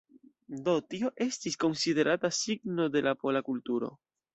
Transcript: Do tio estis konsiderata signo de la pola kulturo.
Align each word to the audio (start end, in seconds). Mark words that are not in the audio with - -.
Do 0.67 0.73
tio 0.93 1.11
estis 1.27 1.59
konsiderata 1.67 2.35
signo 2.41 2.93
de 2.97 3.09
la 3.11 3.19
pola 3.23 3.49
kulturo. 3.53 3.97